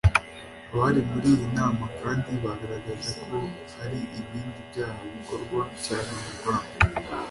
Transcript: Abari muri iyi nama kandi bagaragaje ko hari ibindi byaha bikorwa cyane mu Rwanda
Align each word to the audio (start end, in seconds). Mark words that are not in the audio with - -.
Abari 0.73 0.99
muri 1.09 1.27
iyi 1.35 1.47
nama 1.57 1.85
kandi 1.99 2.29
bagaragaje 2.43 3.11
ko 3.23 3.37
hari 3.77 3.99
ibindi 4.19 4.59
byaha 4.69 5.01
bikorwa 5.13 5.61
cyane 5.85 6.09
mu 6.21 6.31
Rwanda 6.37 6.75